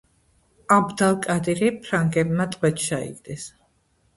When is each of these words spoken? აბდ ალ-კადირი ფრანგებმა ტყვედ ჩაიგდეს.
აბდ 0.75 1.03
ალ-კადირი 1.09 1.69
ფრანგებმა 1.83 2.51
ტყვედ 2.57 2.83
ჩაიგდეს. 2.89 3.47